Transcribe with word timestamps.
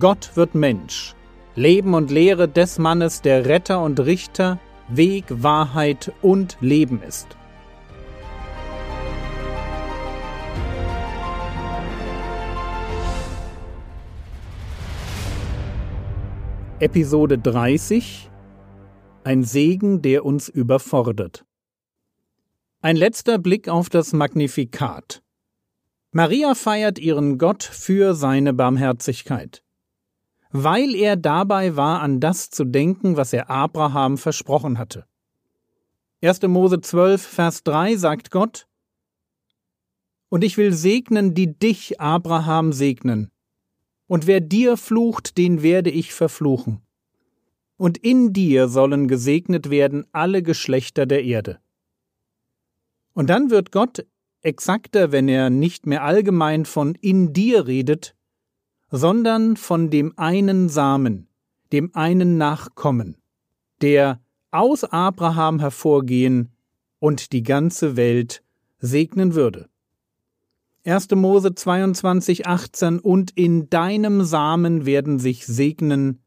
Gott 0.00 0.30
wird 0.34 0.54
Mensch. 0.54 1.14
Leben 1.56 1.92
und 1.92 2.10
Lehre 2.10 2.48
des 2.48 2.78
Mannes, 2.78 3.20
der 3.20 3.44
Retter 3.44 3.82
und 3.82 4.00
Richter, 4.00 4.58
Weg, 4.88 5.26
Wahrheit 5.28 6.10
und 6.22 6.56
Leben 6.62 7.02
ist. 7.02 7.36
Episode 16.78 17.36
30 17.36 18.30
Ein 19.22 19.44
Segen, 19.44 20.00
der 20.00 20.24
uns 20.24 20.48
überfordert. 20.48 21.44
Ein 22.80 22.96
letzter 22.96 23.36
Blick 23.38 23.68
auf 23.68 23.90
das 23.90 24.14
Magnifikat. 24.14 25.22
Maria 26.10 26.54
feiert 26.54 26.98
ihren 26.98 27.36
Gott 27.36 27.62
für 27.62 28.14
seine 28.14 28.54
Barmherzigkeit 28.54 29.62
weil 30.52 30.94
er 30.94 31.16
dabei 31.16 31.76
war, 31.76 32.00
an 32.00 32.20
das 32.20 32.50
zu 32.50 32.64
denken, 32.64 33.16
was 33.16 33.32
er 33.32 33.50
Abraham 33.50 34.18
versprochen 34.18 34.78
hatte. 34.78 35.06
1. 36.22 36.42
Mose 36.42 36.80
12, 36.80 37.22
Vers 37.22 37.62
3 37.64 37.96
sagt 37.96 38.30
Gott, 38.30 38.66
Und 40.28 40.44
ich 40.44 40.56
will 40.56 40.72
segnen, 40.72 41.34
die 41.34 41.58
dich, 41.58 42.00
Abraham, 42.00 42.72
segnen. 42.72 43.30
Und 44.06 44.26
wer 44.26 44.40
dir 44.40 44.76
flucht, 44.76 45.38
den 45.38 45.62
werde 45.62 45.90
ich 45.90 46.12
verfluchen. 46.12 46.82
Und 47.76 47.96
in 47.96 48.32
dir 48.32 48.68
sollen 48.68 49.08
gesegnet 49.08 49.70
werden 49.70 50.04
alle 50.12 50.42
Geschlechter 50.42 51.06
der 51.06 51.24
Erde. 51.24 51.60
Und 53.14 53.30
dann 53.30 53.50
wird 53.50 53.72
Gott 53.72 54.04
exakter, 54.42 55.12
wenn 55.12 55.28
er 55.28 55.48
nicht 55.48 55.86
mehr 55.86 56.04
allgemein 56.04 56.64
von 56.64 56.94
in 56.96 57.32
dir 57.32 57.66
redet, 57.66 58.14
sondern 58.90 59.56
von 59.56 59.90
dem 59.90 60.12
einen 60.16 60.68
Samen, 60.68 61.28
dem 61.72 61.94
einen 61.94 62.38
Nachkommen, 62.38 63.16
der 63.80 64.20
aus 64.50 64.84
Abraham 64.84 65.60
hervorgehen 65.60 66.50
und 66.98 67.32
die 67.32 67.42
ganze 67.42 67.96
Welt 67.96 68.42
segnen 68.78 69.34
würde. 69.34 69.68
1. 70.84 71.10
Mose 71.14 71.54
22, 71.54 72.46
18 72.46 72.98
Und 72.98 73.32
in 73.36 73.68
deinem 73.68 74.24
Samen 74.24 74.86
werden 74.86 75.18
sich 75.18 75.46
segnen 75.46 76.20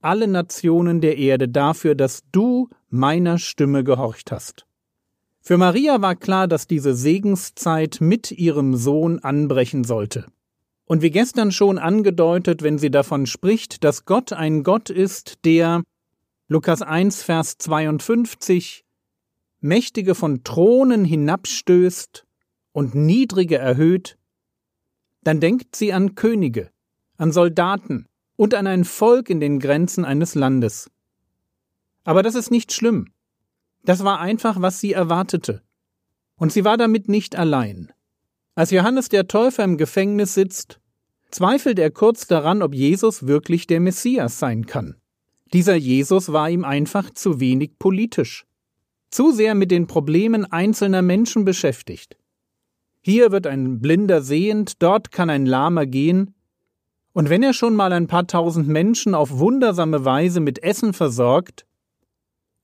alle 0.00 0.26
Nationen 0.26 1.00
der 1.00 1.18
Erde 1.18 1.48
dafür, 1.48 1.94
dass 1.94 2.22
du 2.32 2.68
meiner 2.88 3.38
Stimme 3.38 3.84
gehorcht 3.84 4.32
hast. 4.32 4.66
Für 5.40 5.58
Maria 5.58 6.00
war 6.00 6.16
klar, 6.16 6.48
dass 6.48 6.66
diese 6.66 6.94
Segenszeit 6.94 7.98
mit 8.00 8.30
ihrem 8.30 8.76
Sohn 8.76 9.18
anbrechen 9.20 9.84
sollte. 9.84 10.26
Und 10.92 11.00
wie 11.00 11.10
gestern 11.10 11.52
schon 11.52 11.78
angedeutet, 11.78 12.62
wenn 12.62 12.76
sie 12.76 12.90
davon 12.90 13.24
spricht, 13.24 13.82
dass 13.82 14.04
Gott 14.04 14.34
ein 14.34 14.62
Gott 14.62 14.90
ist, 14.90 15.42
der 15.46 15.82
Lukas 16.48 16.82
1, 16.82 17.22
Vers 17.22 17.56
52 17.56 18.84
Mächtige 19.60 20.14
von 20.14 20.44
Thronen 20.44 21.06
hinabstößt 21.06 22.26
und 22.72 22.94
Niedrige 22.94 23.56
erhöht, 23.56 24.18
dann 25.24 25.40
denkt 25.40 25.76
sie 25.76 25.94
an 25.94 26.14
Könige, 26.14 26.68
an 27.16 27.32
Soldaten 27.32 28.06
und 28.36 28.52
an 28.52 28.66
ein 28.66 28.84
Volk 28.84 29.30
in 29.30 29.40
den 29.40 29.60
Grenzen 29.60 30.04
eines 30.04 30.34
Landes. 30.34 30.90
Aber 32.04 32.22
das 32.22 32.34
ist 32.34 32.50
nicht 32.50 32.70
schlimm. 32.70 33.14
Das 33.82 34.04
war 34.04 34.20
einfach, 34.20 34.60
was 34.60 34.78
sie 34.78 34.92
erwartete. 34.92 35.62
Und 36.36 36.52
sie 36.52 36.66
war 36.66 36.76
damit 36.76 37.08
nicht 37.08 37.34
allein. 37.34 37.90
Als 38.54 38.70
Johannes 38.70 39.08
der 39.08 39.26
Täufer 39.26 39.64
im 39.64 39.78
Gefängnis 39.78 40.34
sitzt 40.34 40.80
zweifelt 41.32 41.78
er 41.78 41.90
kurz 41.90 42.26
daran, 42.26 42.62
ob 42.62 42.74
Jesus 42.74 43.26
wirklich 43.26 43.66
der 43.66 43.80
Messias 43.80 44.38
sein 44.38 44.66
kann. 44.66 44.96
Dieser 45.52 45.74
Jesus 45.74 46.32
war 46.32 46.48
ihm 46.48 46.64
einfach 46.64 47.10
zu 47.10 47.40
wenig 47.40 47.78
politisch, 47.78 48.44
zu 49.10 49.32
sehr 49.32 49.54
mit 49.54 49.70
den 49.70 49.86
Problemen 49.86 50.44
einzelner 50.44 51.02
Menschen 51.02 51.44
beschäftigt. 51.44 52.16
Hier 53.00 53.32
wird 53.32 53.46
ein 53.46 53.80
Blinder 53.80 54.22
sehend, 54.22 54.82
dort 54.82 55.10
kann 55.10 55.28
ein 55.28 55.46
Lahmer 55.46 55.86
gehen, 55.86 56.34
und 57.14 57.28
wenn 57.28 57.42
er 57.42 57.52
schon 57.52 57.76
mal 57.76 57.92
ein 57.92 58.06
paar 58.06 58.26
tausend 58.26 58.68
Menschen 58.68 59.14
auf 59.14 59.38
wundersame 59.38 60.06
Weise 60.06 60.40
mit 60.40 60.62
Essen 60.62 60.94
versorgt, 60.94 61.66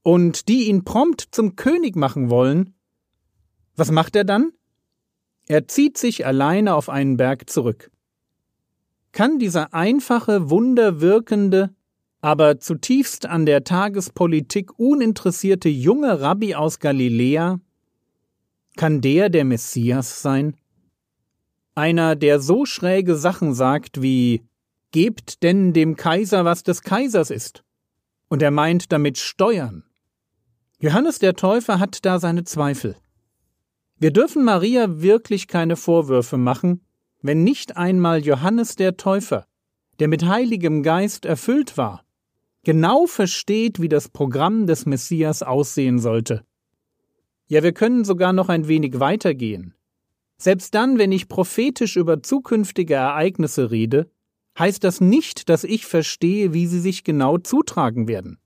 und 0.02 0.48
die 0.48 0.68
ihn 0.68 0.84
prompt 0.84 1.28
zum 1.32 1.56
König 1.56 1.96
machen 1.96 2.30
wollen, 2.30 2.74
was 3.76 3.90
macht 3.90 4.16
er 4.16 4.24
dann? 4.24 4.52
Er 5.46 5.68
zieht 5.68 5.98
sich 5.98 6.24
alleine 6.24 6.74
auf 6.74 6.88
einen 6.88 7.18
Berg 7.18 7.50
zurück 7.50 7.90
kann 9.18 9.40
dieser 9.40 9.74
einfache, 9.74 10.48
wunderwirkende, 10.48 11.74
aber 12.20 12.60
zutiefst 12.60 13.26
an 13.26 13.46
der 13.46 13.64
Tagespolitik 13.64 14.78
uninteressierte 14.78 15.68
junge 15.68 16.20
Rabbi 16.20 16.54
aus 16.54 16.78
Galiläa, 16.78 17.58
kann 18.76 19.00
der 19.00 19.28
der 19.28 19.44
Messias 19.44 20.22
sein? 20.22 20.54
Einer, 21.74 22.14
der 22.14 22.38
so 22.38 22.64
schräge 22.64 23.16
Sachen 23.16 23.54
sagt 23.54 24.02
wie 24.02 24.44
Gebt 24.92 25.42
denn 25.42 25.72
dem 25.72 25.96
Kaiser, 25.96 26.44
was 26.44 26.62
des 26.62 26.82
Kaisers 26.82 27.32
ist. 27.32 27.64
Und 28.28 28.40
er 28.40 28.52
meint 28.52 28.92
damit 28.92 29.18
Steuern. 29.18 29.82
Johannes 30.78 31.18
der 31.18 31.34
Täufer 31.34 31.80
hat 31.80 32.04
da 32.04 32.20
seine 32.20 32.44
Zweifel. 32.44 32.94
Wir 33.98 34.12
dürfen 34.12 34.44
Maria 34.44 35.00
wirklich 35.02 35.48
keine 35.48 35.74
Vorwürfe 35.74 36.36
machen, 36.36 36.82
wenn 37.20 37.44
nicht 37.44 37.76
einmal 37.76 38.24
Johannes 38.24 38.76
der 38.76 38.96
Täufer, 38.96 39.46
der 39.98 40.08
mit 40.08 40.24
Heiligem 40.24 40.82
Geist 40.82 41.24
erfüllt 41.24 41.76
war, 41.76 42.04
genau 42.64 43.06
versteht, 43.06 43.80
wie 43.80 43.88
das 43.88 44.08
Programm 44.08 44.66
des 44.66 44.86
Messias 44.86 45.42
aussehen 45.42 45.98
sollte. 45.98 46.44
Ja, 47.46 47.62
wir 47.62 47.72
können 47.72 48.04
sogar 48.04 48.32
noch 48.32 48.48
ein 48.48 48.68
wenig 48.68 49.00
weitergehen. 49.00 49.74
Selbst 50.36 50.74
dann, 50.74 50.98
wenn 50.98 51.10
ich 51.10 51.28
prophetisch 51.28 51.96
über 51.96 52.22
zukünftige 52.22 52.94
Ereignisse 52.94 53.70
rede, 53.70 54.10
heißt 54.58 54.84
das 54.84 55.00
nicht, 55.00 55.48
dass 55.48 55.64
ich 55.64 55.86
verstehe, 55.86 56.52
wie 56.52 56.66
sie 56.66 56.80
sich 56.80 57.04
genau 57.04 57.38
zutragen 57.38 58.06
werden. 58.06 58.38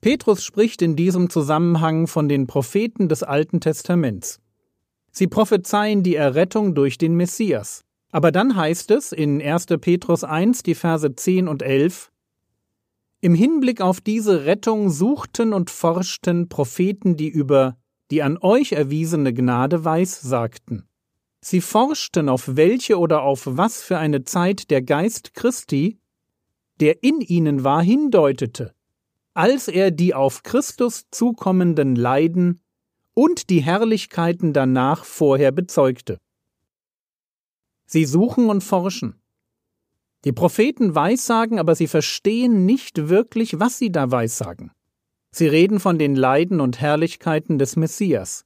Petrus 0.00 0.44
spricht 0.44 0.82
in 0.82 0.96
diesem 0.96 1.30
Zusammenhang 1.30 2.06
von 2.06 2.28
den 2.28 2.46
Propheten 2.46 3.08
des 3.08 3.22
Alten 3.22 3.60
Testaments. 3.60 4.40
Sie 5.18 5.28
prophezeien 5.28 6.02
die 6.02 6.14
Errettung 6.14 6.74
durch 6.74 6.98
den 6.98 7.14
Messias. 7.14 7.86
Aber 8.10 8.30
dann 8.30 8.54
heißt 8.54 8.90
es 8.90 9.12
in 9.12 9.40
1. 9.40 9.64
Petrus 9.80 10.24
1, 10.24 10.62
die 10.62 10.74
Verse 10.74 11.16
10 11.16 11.48
und 11.48 11.62
11, 11.62 12.12
Im 13.22 13.34
Hinblick 13.34 13.80
auf 13.80 14.02
diese 14.02 14.44
Rettung 14.44 14.90
suchten 14.90 15.54
und 15.54 15.70
forschten 15.70 16.50
Propheten, 16.50 17.16
die 17.16 17.30
über 17.30 17.78
die 18.10 18.22
an 18.22 18.36
euch 18.38 18.72
erwiesene 18.72 19.32
Gnade 19.32 19.82
weiß 19.82 20.20
sagten. 20.20 20.86
Sie 21.40 21.62
forschten, 21.62 22.28
auf 22.28 22.54
welche 22.54 22.98
oder 22.98 23.22
auf 23.22 23.44
was 23.46 23.82
für 23.82 23.96
eine 23.96 24.24
Zeit 24.24 24.70
der 24.70 24.82
Geist 24.82 25.32
Christi, 25.32 25.98
der 26.80 27.02
in 27.02 27.22
ihnen 27.22 27.64
war, 27.64 27.82
hindeutete, 27.82 28.74
als 29.32 29.68
er 29.68 29.90
die 29.90 30.12
auf 30.12 30.42
Christus 30.42 31.06
zukommenden 31.10 31.96
Leiden 31.96 32.60
und 33.18 33.48
die 33.48 33.62
Herrlichkeiten 33.62 34.52
danach 34.52 35.06
vorher 35.06 35.50
bezeugte. 35.50 36.18
Sie 37.86 38.04
suchen 38.04 38.50
und 38.50 38.62
forschen. 38.62 39.18
Die 40.24 40.32
Propheten 40.32 40.94
weissagen, 40.94 41.58
aber 41.58 41.74
sie 41.74 41.86
verstehen 41.86 42.66
nicht 42.66 43.08
wirklich, 43.08 43.58
was 43.58 43.78
sie 43.78 43.90
da 43.90 44.10
weissagen. 44.10 44.70
Sie 45.30 45.46
reden 45.46 45.80
von 45.80 45.98
den 45.98 46.14
Leiden 46.14 46.60
und 46.60 46.80
Herrlichkeiten 46.80 47.58
des 47.58 47.76
Messias. 47.76 48.44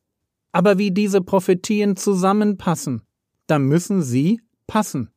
Aber 0.52 0.78
wie 0.78 0.92
diese 0.92 1.20
Prophetien 1.20 1.96
zusammenpassen, 1.96 3.02
da 3.48 3.58
müssen 3.58 4.02
sie 4.02 4.40
passen. 4.68 5.10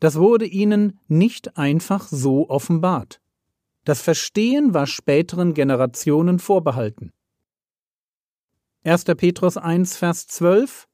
Das 0.00 0.16
wurde 0.16 0.44
ihnen 0.44 0.98
nicht 1.08 1.56
einfach 1.56 2.08
so 2.08 2.50
offenbart. 2.50 3.22
Das 3.84 4.02
Verstehen 4.02 4.74
war 4.74 4.86
späteren 4.86 5.54
Generationen 5.54 6.38
vorbehalten. 6.38 7.12
1. 8.84 9.04
Petrus 9.04 9.56
1, 9.56 9.96
Vers 9.96 10.26
12 10.26 10.88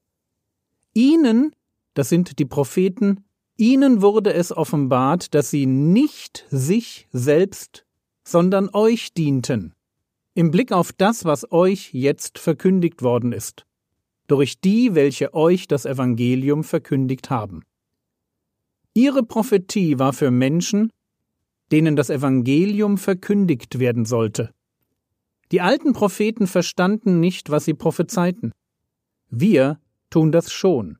Ihnen, 0.93 1.55
das 1.95 2.09
sind 2.09 2.37
die 2.37 2.45
Propheten, 2.45 3.25
ihnen 3.57 4.03
wurde 4.03 4.31
es 4.31 4.55
offenbart, 4.55 5.33
dass 5.33 5.49
sie 5.49 5.65
nicht 5.65 6.45
sich 6.51 7.07
selbst, 7.11 7.87
sondern 8.23 8.69
euch 8.73 9.15
dienten, 9.15 9.73
im 10.35 10.51
Blick 10.51 10.71
auf 10.71 10.93
das, 10.93 11.25
was 11.25 11.51
euch 11.51 11.91
jetzt 11.91 12.37
verkündigt 12.37 13.01
worden 13.01 13.31
ist, 13.31 13.65
durch 14.27 14.61
die, 14.61 14.93
welche 14.93 15.33
euch 15.33 15.67
das 15.67 15.85
Evangelium 15.87 16.63
verkündigt 16.63 17.31
haben. 17.31 17.63
Ihre 18.93 19.23
Prophetie 19.23 19.97
war 19.97 20.13
für 20.13 20.29
Menschen, 20.29 20.91
denen 21.71 21.95
das 21.95 22.11
Evangelium 22.11 22.99
verkündigt 22.99 23.79
werden 23.79 24.05
sollte. 24.05 24.53
Die 25.51 25.61
alten 25.61 25.93
Propheten 25.93 26.47
verstanden 26.47 27.19
nicht, 27.19 27.49
was 27.49 27.65
sie 27.65 27.73
prophezeiten. 27.73 28.51
Wir 29.29 29.79
tun 30.09 30.31
das 30.31 30.51
schon. 30.51 30.99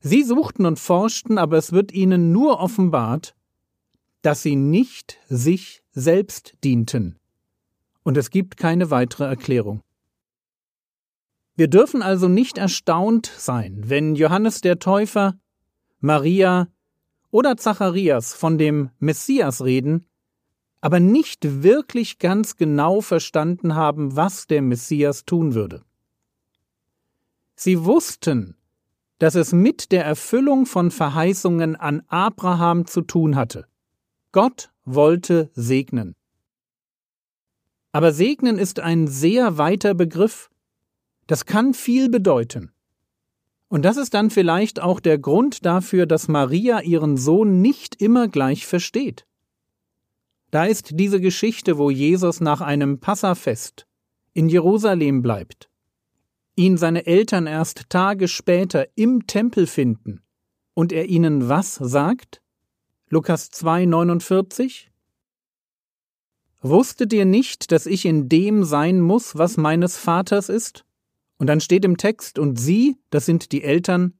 Sie 0.00 0.22
suchten 0.22 0.64
und 0.64 0.78
forschten, 0.78 1.36
aber 1.36 1.58
es 1.58 1.72
wird 1.72 1.92
ihnen 1.92 2.32
nur 2.32 2.60
offenbart, 2.60 3.34
dass 4.22 4.42
sie 4.42 4.56
nicht 4.56 5.18
sich 5.28 5.82
selbst 5.92 6.56
dienten. 6.64 7.18
Und 8.02 8.16
es 8.16 8.30
gibt 8.30 8.56
keine 8.56 8.90
weitere 8.90 9.24
Erklärung. 9.24 9.82
Wir 11.54 11.68
dürfen 11.68 12.00
also 12.00 12.28
nicht 12.28 12.56
erstaunt 12.56 13.30
sein, 13.36 13.82
wenn 13.86 14.14
Johannes 14.14 14.62
der 14.62 14.78
Täufer, 14.78 15.38
Maria 15.98 16.68
oder 17.30 17.58
Zacharias 17.58 18.32
von 18.32 18.56
dem 18.56 18.90
Messias 18.98 19.62
reden, 19.62 20.06
aber 20.80 21.00
nicht 21.00 21.62
wirklich 21.62 22.18
ganz 22.18 22.56
genau 22.56 23.00
verstanden 23.00 23.74
haben, 23.74 24.16
was 24.16 24.46
der 24.46 24.62
Messias 24.62 25.24
tun 25.24 25.54
würde. 25.54 25.82
Sie 27.56 27.84
wussten, 27.84 28.56
dass 29.18 29.34
es 29.34 29.52
mit 29.52 29.92
der 29.92 30.04
Erfüllung 30.04 30.64
von 30.64 30.90
Verheißungen 30.90 31.76
an 31.76 32.02
Abraham 32.08 32.86
zu 32.86 33.02
tun 33.02 33.36
hatte. 33.36 33.66
Gott 34.32 34.70
wollte 34.84 35.50
segnen. 35.52 36.16
Aber 37.92 38.12
segnen 38.12 38.58
ist 38.58 38.80
ein 38.80 39.08
sehr 39.08 39.58
weiter 39.58 39.94
Begriff. 39.94 40.48
Das 41.26 41.44
kann 41.44 41.74
viel 41.74 42.08
bedeuten. 42.08 42.72
Und 43.68 43.84
das 43.84 43.96
ist 43.96 44.14
dann 44.14 44.30
vielleicht 44.30 44.80
auch 44.80 45.00
der 45.00 45.18
Grund 45.18 45.66
dafür, 45.66 46.06
dass 46.06 46.28
Maria 46.28 46.80
ihren 46.80 47.16
Sohn 47.16 47.60
nicht 47.60 48.00
immer 48.00 48.26
gleich 48.28 48.66
versteht. 48.66 49.26
Da 50.50 50.64
ist 50.64 50.98
diese 50.98 51.20
Geschichte, 51.20 51.78
wo 51.78 51.90
Jesus 51.90 52.40
nach 52.40 52.60
einem 52.60 52.98
Passafest 52.98 53.86
in 54.32 54.48
Jerusalem 54.48 55.22
bleibt, 55.22 55.70
ihn 56.56 56.76
seine 56.76 57.06
Eltern 57.06 57.46
erst 57.46 57.88
Tage 57.88 58.28
später 58.28 58.86
im 58.96 59.26
Tempel 59.26 59.66
finden 59.66 60.22
und 60.74 60.92
er 60.92 61.06
ihnen 61.06 61.48
was 61.48 61.74
sagt? 61.74 62.42
Lukas 63.08 63.50
2,49 63.52 64.86
Wusstet 66.62 67.12
ihr 67.12 67.24
nicht, 67.24 67.72
dass 67.72 67.86
ich 67.86 68.04
in 68.04 68.28
dem 68.28 68.64
sein 68.64 69.00
muss, 69.00 69.36
was 69.36 69.56
meines 69.56 69.96
Vaters 69.96 70.48
ist? 70.48 70.84
Und 71.38 71.46
dann 71.46 71.60
steht 71.60 71.86
im 71.86 71.96
Text, 71.96 72.38
und 72.38 72.60
sie, 72.60 72.98
das 73.08 73.24
sind 73.24 73.52
die 73.52 73.62
Eltern, 73.62 74.18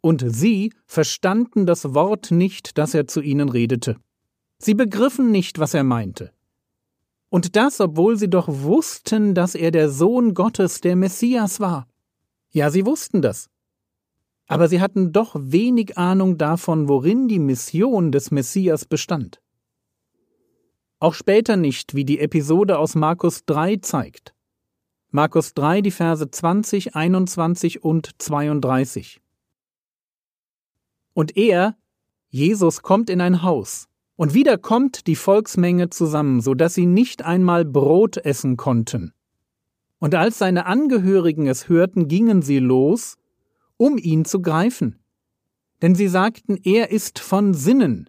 und 0.00 0.24
sie 0.26 0.72
verstanden 0.86 1.66
das 1.66 1.92
Wort 1.92 2.30
nicht, 2.30 2.78
das 2.78 2.94
er 2.94 3.08
zu 3.08 3.20
ihnen 3.20 3.48
redete. 3.48 3.96
Sie 4.58 4.74
begriffen 4.74 5.30
nicht, 5.30 5.58
was 5.58 5.74
er 5.74 5.84
meinte. 5.84 6.32
Und 7.28 7.56
das, 7.56 7.80
obwohl 7.80 8.16
sie 8.16 8.30
doch 8.30 8.48
wussten, 8.48 9.34
dass 9.34 9.54
er 9.54 9.70
der 9.70 9.90
Sohn 9.90 10.34
Gottes, 10.34 10.80
der 10.80 10.96
Messias 10.96 11.60
war. 11.60 11.86
Ja, 12.50 12.70
sie 12.70 12.86
wussten 12.86 13.20
das. 13.20 13.50
Aber 14.46 14.68
sie 14.68 14.80
hatten 14.80 15.12
doch 15.12 15.34
wenig 15.38 15.98
Ahnung 15.98 16.38
davon, 16.38 16.88
worin 16.88 17.28
die 17.28 17.40
Mission 17.40 18.12
des 18.12 18.30
Messias 18.30 18.84
bestand. 18.84 19.42
Auch 20.98 21.14
später 21.14 21.56
nicht, 21.56 21.94
wie 21.94 22.04
die 22.04 22.20
Episode 22.20 22.78
aus 22.78 22.94
Markus 22.94 23.44
3 23.44 23.76
zeigt. 23.76 24.34
Markus 25.10 25.52
3, 25.54 25.82
die 25.82 25.90
Verse 25.90 26.30
20, 26.30 26.94
21 26.94 27.84
und 27.84 28.10
32. 28.18 29.20
Und 31.12 31.36
er, 31.36 31.76
Jesus, 32.28 32.82
kommt 32.82 33.10
in 33.10 33.20
ein 33.20 33.42
Haus, 33.42 33.88
und 34.16 34.34
wieder 34.34 34.58
kommt 34.58 35.06
die 35.06 35.16
Volksmenge 35.16 35.90
zusammen, 35.90 36.40
so 36.40 36.54
dass 36.54 36.74
sie 36.74 36.86
nicht 36.86 37.22
einmal 37.24 37.64
Brot 37.64 38.16
essen 38.16 38.56
konnten. 38.56 39.12
Und 39.98 40.14
als 40.14 40.38
seine 40.38 40.66
Angehörigen 40.66 41.46
es 41.46 41.68
hörten, 41.68 42.08
gingen 42.08 42.42
sie 42.42 42.58
los, 42.58 43.16
um 43.76 43.98
ihn 43.98 44.24
zu 44.24 44.42
greifen. 44.42 44.98
Denn 45.82 45.94
sie 45.94 46.08
sagten, 46.08 46.58
er 46.62 46.90
ist 46.90 47.18
von 47.18 47.54
Sinnen. 47.54 48.08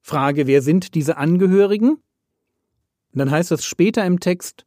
Frage, 0.00 0.46
wer 0.46 0.62
sind 0.62 0.94
diese 0.94 1.16
Angehörigen? 1.16 1.90
Und 1.90 3.18
dann 3.18 3.30
heißt 3.30 3.52
es 3.52 3.64
später 3.64 4.04
im 4.04 4.20
Text, 4.20 4.64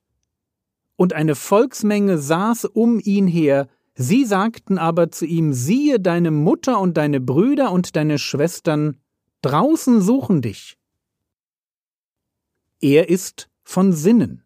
und 0.96 1.14
eine 1.14 1.34
Volksmenge 1.34 2.20
saß 2.20 2.66
um 2.66 3.00
ihn 3.00 3.26
her, 3.26 3.68
sie 3.96 4.24
sagten 4.24 4.78
aber 4.78 5.10
zu 5.10 5.26
ihm, 5.26 5.52
siehe, 5.52 6.00
deine 6.00 6.30
Mutter 6.30 6.80
und 6.80 6.96
deine 6.96 7.20
Brüder 7.20 7.72
und 7.72 7.96
deine 7.96 8.20
Schwestern 8.20 8.98
draußen 9.42 10.02
suchen 10.02 10.42
dich. 10.42 10.78
Er 12.80 13.10
ist 13.10 13.50
von 13.64 13.94
Sinnen. 13.94 14.44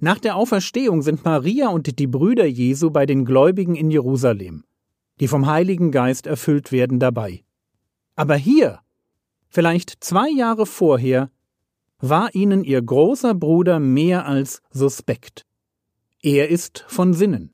Nach 0.00 0.18
der 0.18 0.36
Auferstehung 0.36 1.02
sind 1.02 1.24
Maria 1.24 1.68
und 1.68 1.98
die 1.98 2.06
Brüder 2.06 2.46
Jesu 2.46 2.90
bei 2.90 3.06
den 3.06 3.24
Gläubigen 3.24 3.74
in 3.74 3.90
Jerusalem, 3.90 4.64
die 5.18 5.26
vom 5.26 5.46
Heiligen 5.46 5.90
Geist 5.90 6.26
erfüllt 6.26 6.70
werden 6.70 7.00
dabei. 7.00 7.44
Aber 8.14 8.36
hier, 8.36 8.80
vielleicht 9.48 10.04
zwei 10.04 10.28
Jahre 10.30 10.66
vorher, 10.66 11.30
war 11.98 12.34
ihnen 12.34 12.62
ihr 12.62 12.80
großer 12.80 13.34
Bruder 13.34 13.80
mehr 13.80 14.26
als 14.26 14.62
suspekt. 14.70 15.44
Er 16.22 16.48
ist 16.48 16.84
von 16.86 17.12
Sinnen. 17.14 17.52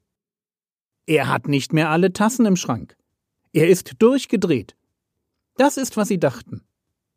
Er 1.06 1.28
hat 1.28 1.48
nicht 1.48 1.72
mehr 1.72 1.90
alle 1.90 2.12
Tassen 2.12 2.44
im 2.44 2.56
Schrank. 2.56 2.96
Er 3.52 3.68
ist 3.68 3.94
durchgedreht. 3.98 4.76
Das 5.56 5.76
ist, 5.76 5.96
was 5.96 6.08
sie 6.08 6.18
dachten. 6.18 6.62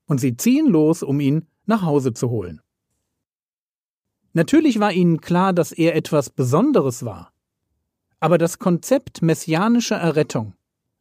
Und 0.05 0.19
sie 0.19 0.37
ziehen 0.37 0.67
los, 0.67 1.03
um 1.03 1.19
ihn 1.19 1.47
nach 1.65 1.81
Hause 1.81 2.13
zu 2.13 2.29
holen. 2.29 2.61
Natürlich 4.33 4.79
war 4.79 4.93
ihnen 4.93 5.19
klar, 5.19 5.53
dass 5.53 5.71
er 5.71 5.95
etwas 5.95 6.29
Besonderes 6.29 7.03
war. 7.03 7.33
Aber 8.19 8.37
das 8.37 8.59
Konzept 8.59 9.21
messianischer 9.21 9.97
Errettung, 9.97 10.53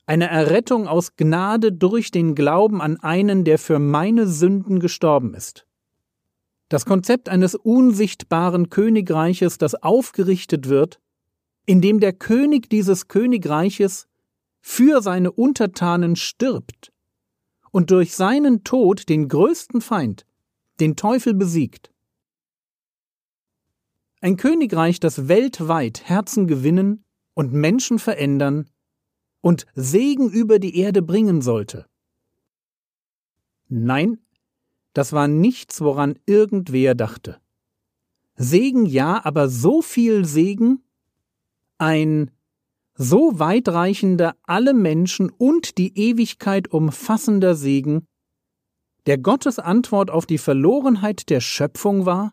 eine 0.07 0.29
Errettung 0.29 0.89
aus 0.89 1.17
Gnade 1.17 1.73
durch 1.73 2.11
den 2.11 2.35
Glauben 2.35 2.81
an 2.81 2.99
einen, 2.99 3.45
der 3.45 3.59
für 3.59 3.79
meine 3.79 4.27
Sünden 4.27 4.81
gestorben 4.81 5.35
ist, 5.35 5.67
das 6.69 6.85
Konzept 6.85 7.29
eines 7.29 7.55
unsichtbaren 7.55 8.71
Königreiches, 8.71 9.59
das 9.59 9.75
aufgerichtet 9.75 10.69
wird, 10.69 11.01
in 11.65 11.81
dem 11.81 12.01
der 12.01 12.13
König 12.13 12.69
dieses 12.71 13.09
Königreiches 13.09 14.09
für 14.61 15.01
seine 15.01 15.31
Untertanen 15.31 16.17
stirbt 16.17 16.93
und 17.77 17.91
durch 17.91 18.17
seinen 18.17 18.65
Tod 18.65 19.11
den 19.11 19.29
größten 19.29 19.83
Feind, 19.83 20.25
den 20.81 20.97
Teufel 20.97 21.35
besiegt. 21.35 21.93
Ein 24.23 24.39
Königreich, 24.39 24.99
das 24.99 25.29
weltweit 25.29 26.09
Herzen 26.09 26.47
gewinnen 26.47 27.05
und 27.35 27.53
Menschen 27.53 27.99
verändern 27.99 28.71
und 29.43 29.67
Segen 29.75 30.31
über 30.31 30.59
die 30.59 30.79
Erde 30.79 31.03
bringen 31.03 31.43
sollte. 31.43 31.85
Nein, 33.69 34.21
das 34.95 35.13
war 35.13 35.29
nichts, 35.29 35.83
woran 35.83 36.19
irgendwer 36.25 36.95
dachte. 36.95 37.43
Segen 38.37 38.87
ja, 38.87 39.23
aber 39.23 39.51
so 39.51 39.83
viel 39.83 40.25
Segen? 40.25 40.83
Ein 41.77 42.31
so 42.97 43.39
weitreichender 43.39 44.37
alle 44.43 44.75
Menschen 44.75 45.31
und 45.31 45.79
die 45.79 45.97
Ewigkeit 45.99 46.69
umfassender 46.69 47.55
Segen, 47.55 48.07
der 49.07 49.19
Gottes 49.19 49.59
Antwort 49.59 50.11
auf 50.11 50.27
die 50.27 50.39
Verlorenheit 50.39 51.31
der 51.31 51.41
Schöpfung 51.41 52.07
war? 52.07 52.33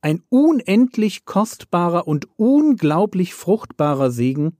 Ein 0.00 0.22
unendlich 0.28 1.24
kostbarer 1.24 2.06
und 2.06 2.28
unglaublich 2.36 3.34
fruchtbarer 3.34 4.10
Segen? 4.10 4.56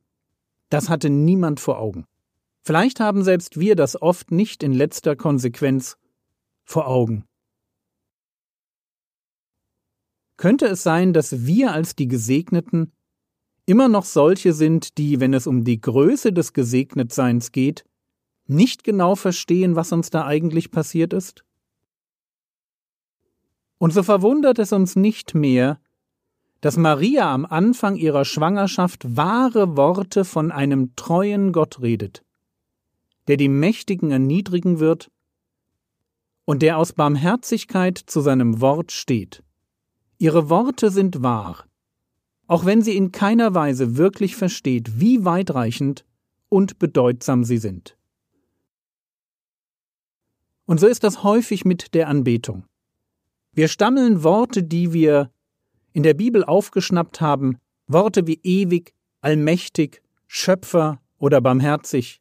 Das 0.69 0.89
hatte 0.89 1.11
niemand 1.11 1.61
vor 1.61 1.79
Augen. 1.79 2.05
Vielleicht 2.63 3.01
haben 3.01 3.23
selbst 3.23 3.59
wir 3.59 3.77
das 3.77 4.01
oft 4.01 4.31
nicht 4.31 4.63
in 4.63 4.73
letzter 4.73 5.17
Konsequenz 5.17 5.97
vor 6.65 6.87
Augen. 6.87 7.25
Könnte 10.37 10.67
es 10.67 10.83
sein, 10.83 11.13
dass 11.13 11.47
wir 11.47 11.73
als 11.73 11.97
die 11.97 12.09
Gesegneten 12.09 12.93
immer 13.69 13.89
noch 13.89 14.07
solche 14.07 14.55
sind, 14.55 14.97
die, 14.97 15.21
wenn 15.21 15.35
es 15.35 15.47
um 15.47 15.63
die 15.63 15.79
Größe 15.79 16.33
des 16.33 16.55
Gesegnetseins 16.55 17.53
geht, 17.53 17.85
nicht 18.47 18.83
genau 18.83 19.15
verstehen, 19.15 19.77
was 19.77 19.93
uns 19.93 20.09
da 20.09 20.25
eigentlich 20.25 20.71
passiert 20.71 21.13
ist? 21.13 21.45
Und 23.77 23.93
so 23.93 24.03
verwundert 24.03 24.59
es 24.59 24.73
uns 24.73 24.97
nicht 24.97 25.35
mehr, 25.35 25.79
dass 26.63 26.79
Maria 26.79 27.33
am 27.33 27.45
Anfang 27.45 27.97
ihrer 27.97 28.25
Schwangerschaft 28.25 29.17
wahre 29.17 29.77
Worte 29.77 30.25
von 30.25 30.51
einem 30.51 30.97
treuen 30.97 31.53
Gott 31.53 31.83
redet, 31.83 32.25
der 33.29 33.37
die 33.37 33.51
Mächtigen 33.51 34.11
erniedrigen 34.11 34.81
wird 34.81 35.11
und 36.47 36.63
der 36.63 36.79
aus 36.79 36.95
Barmherzigkeit 36.95 37.99
zu 37.99 38.23
seinem 38.23 38.63
Wort 38.63 38.93
steht. 38.93 39.45
Ihre 40.17 40.49
Worte 40.49 40.91
sind 40.91 41.23
wahr, 41.23 41.68
auch 42.49 42.65
wenn 42.65 42.83
sie 42.83 42.97
in 42.97 43.13
keiner 43.13 43.55
Weise 43.55 43.97
wirklich 43.97 44.35
versteht, 44.35 45.01
wie 45.01 45.25
weitreichend 45.25 46.05
und 46.49 46.79
bedeutsam 46.79 47.45
sie 47.45 47.59
sind. 47.59 47.97
Und 50.65 50.81
so 50.81 50.87
ist 50.87 51.05
das 51.05 51.23
häufig 51.23 51.65
mit 51.65 51.95
der 51.95 52.09
Anbetung. 52.09 52.65
Wir 53.53 53.69
stammeln 53.69 54.25
Worte, 54.25 54.63
die 54.63 54.93
wir 54.93 55.31
in 55.93 56.03
der 56.03 56.15
Bibel 56.15 56.43
aufgeschnappt 56.43 57.21
haben, 57.21 57.59
Worte 57.87 58.27
wie 58.27 58.41
ewig, 58.43 58.93
allmächtig, 59.21 60.03
Schöpfer 60.27 61.01
oder 61.19 61.41
barmherzig, 61.41 62.21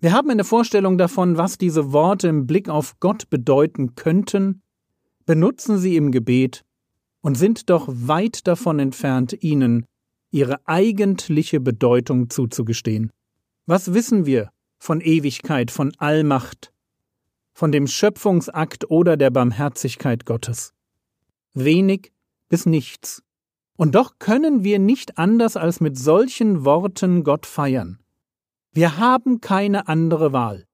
Wir 0.00 0.12
haben 0.12 0.28
eine 0.28 0.44
Vorstellung 0.44 0.98
davon, 0.98 1.38
was 1.38 1.56
diese 1.56 1.92
Worte 1.92 2.28
im 2.28 2.46
Blick 2.46 2.68
auf 2.68 3.00
Gott 3.00 3.30
bedeuten 3.30 3.94
könnten, 3.94 4.60
benutzen 5.24 5.78
sie 5.78 5.96
im 5.96 6.10
Gebet 6.12 6.62
und 7.24 7.36
sind 7.36 7.70
doch 7.70 7.88
weit 7.88 8.46
davon 8.46 8.78
entfernt, 8.78 9.42
ihnen 9.42 9.86
ihre 10.30 10.60
eigentliche 10.68 11.58
Bedeutung 11.58 12.28
zuzugestehen. 12.28 13.10
Was 13.64 13.94
wissen 13.94 14.26
wir 14.26 14.50
von 14.78 15.00
Ewigkeit, 15.00 15.70
von 15.70 15.94
Allmacht, 15.96 16.70
von 17.54 17.72
dem 17.72 17.86
Schöpfungsakt 17.86 18.90
oder 18.90 19.16
der 19.16 19.30
Barmherzigkeit 19.30 20.26
Gottes? 20.26 20.74
Wenig 21.54 22.12
bis 22.50 22.66
nichts. 22.66 23.22
Und 23.78 23.94
doch 23.94 24.18
können 24.18 24.62
wir 24.62 24.78
nicht 24.78 25.16
anders 25.16 25.56
als 25.56 25.80
mit 25.80 25.96
solchen 25.96 26.66
Worten 26.66 27.24
Gott 27.24 27.46
feiern. 27.46 28.00
Wir 28.70 28.98
haben 28.98 29.40
keine 29.40 29.88
andere 29.88 30.34
Wahl. 30.34 30.66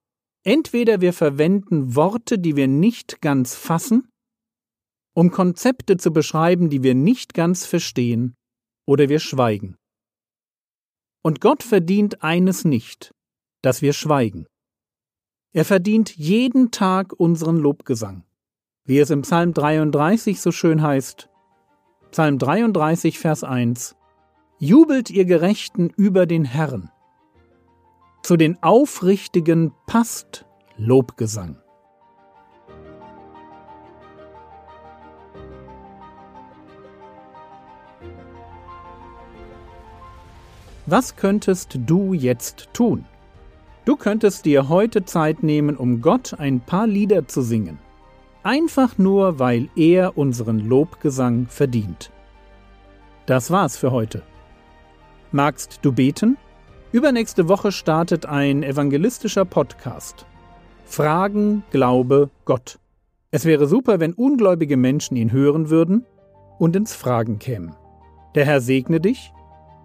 Entweder 0.43 1.01
wir 1.01 1.13
verwenden 1.13 1.95
Worte, 1.95 2.41
die 2.41 2.57
wir 2.57 2.67
nicht 2.67 3.21
ganz 3.21 3.55
fassen, 3.55 4.10
um 5.15 5.31
Konzepte 5.31 5.97
zu 5.97 6.13
beschreiben, 6.13 6.71
die 6.71 6.83
wir 6.83 6.95
nicht 6.95 7.35
ganz 7.35 7.67
verstehen, 7.67 8.35
oder 8.87 9.09
wir 9.09 9.21
schweigen. 9.21 9.77
Und 11.23 11.41
Gott 11.41 11.63
verdient 11.63 12.23
eines 12.23 12.65
nicht, 12.65 13.15
dass 13.63 13.83
wir 13.83 13.93
schweigen. 13.93 14.47
Er 15.53 15.65
verdient 15.65 16.17
jeden 16.17 16.71
Tag 16.71 17.13
unseren 17.13 17.57
Lobgesang. 17.57 18.25
Wie 18.85 18.99
es 18.99 19.11
im 19.11 19.23
Psalm 19.23 19.53
33 19.53 20.41
so 20.41 20.53
schön 20.53 20.83
heißt, 20.83 21.29
Psalm 22.11 22.39
33, 22.39 23.19
Vers 23.19 23.45
1, 23.45 23.97
Jubelt 24.59 25.11
ihr 25.11 25.25
Gerechten 25.25 25.91
über 25.91 26.27
den 26.27 26.45
Herrn. 26.45 26.91
Zu 28.23 28.37
den 28.37 28.63
Aufrichtigen 28.63 29.73
passt 29.87 30.45
Lobgesang. 30.77 31.60
Was 40.91 41.15
könntest 41.15 41.79
du 41.87 42.15
jetzt 42.15 42.67
tun? 42.73 43.05
Du 43.85 43.95
könntest 43.95 44.45
dir 44.45 44.69
heute 44.69 45.05
Zeit 45.05 45.45
nehmen, 45.45 45.77
um 45.77 46.01
Gott 46.01 46.35
ein 46.41 46.59
paar 46.59 46.89
Lieder 46.89 47.29
zu 47.29 47.43
singen. 47.43 47.79
Einfach 48.43 48.99
nur, 48.99 49.39
weil 49.39 49.69
er 49.77 50.19
unseren 50.19 50.59
Lobgesang 50.59 51.47
verdient. 51.47 52.11
Das 53.27 53.53
war's 53.53 53.77
für 53.77 53.93
heute. 53.93 54.23
Magst 55.31 55.79
du 55.83 55.93
beten? 55.93 56.37
Übernächste 56.91 57.49
Woche 57.49 57.71
startet 57.71 58.27
ein 58.27 58.65
evangelistischer 58.65 59.45
Podcast. 59.45 60.27
Fragen, 60.87 61.63
Glaube, 61.71 62.31
Gott. 62.45 62.81
Es 63.31 63.45
wäre 63.45 63.69
super, 63.69 64.01
wenn 64.01 64.13
ungläubige 64.13 64.77
Menschen 64.77 65.17
ihn 65.17 65.31
hören 65.31 65.71
würden 65.71 66.05
und 66.59 66.75
ins 66.75 66.97
Fragen 66.97 67.39
kämen. 67.39 67.77
Der 68.35 68.45
Herr 68.45 68.61
segne 68.61 68.99
dich, 68.99 69.33